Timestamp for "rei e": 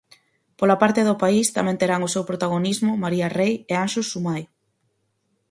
3.37-3.73